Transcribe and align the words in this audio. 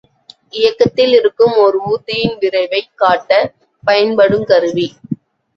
இயக்கத்தில் 0.53 1.13
இருக்கும் 1.13 1.53
ஒர் 1.57 1.77
ஊர்தியின் 1.83 2.35
விரைவைக் 2.39 2.91
காட்டப் 2.95 3.53
பயன்படுங் 3.83 4.43
கருவி. 4.43 4.87